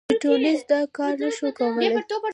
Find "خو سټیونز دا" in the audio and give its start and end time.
0.05-0.79